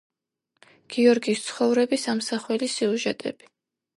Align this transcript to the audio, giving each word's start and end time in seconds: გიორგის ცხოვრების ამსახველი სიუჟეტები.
გიორგის 0.93 1.43
ცხოვრების 1.49 2.07
ამსახველი 2.15 2.71
სიუჟეტები. 2.79 3.51